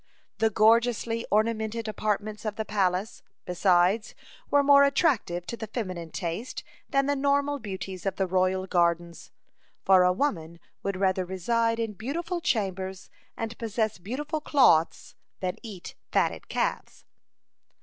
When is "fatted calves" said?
16.11-17.05